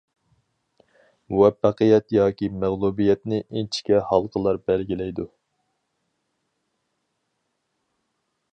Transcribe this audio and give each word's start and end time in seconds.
مۇۋەپپەقىيەت 1.33 2.15
ياكى 2.15 2.49
مەغلۇبىيەتنى 2.63 3.39
ئىنچىكە 3.43 4.01
ھالقىلار 4.13 4.59
بەلگىلەيدۇ. 4.71 5.27